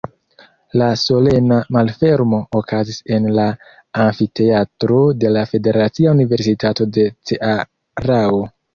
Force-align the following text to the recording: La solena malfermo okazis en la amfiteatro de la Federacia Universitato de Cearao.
La 0.81 0.85
solena 1.01 1.59
malfermo 1.77 2.39
okazis 2.61 2.97
en 3.19 3.29
la 3.41 3.47
amfiteatro 4.07 5.01
de 5.25 5.37
la 5.37 5.47
Federacia 5.55 6.19
Universitato 6.19 6.93
de 6.99 7.09
Cearao. 7.31 8.47